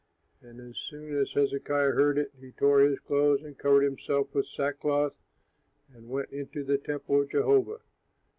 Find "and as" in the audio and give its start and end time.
0.41-0.79